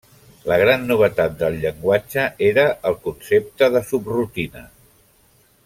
[0.51, 4.65] La gran novetat del llenguatge era el concepte de subrutina.